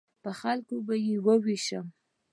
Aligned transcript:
په 0.23 0.31
خلکو 0.39 0.75
به 0.87 0.95
یې 1.05 1.15
ووېشم. 1.25 1.85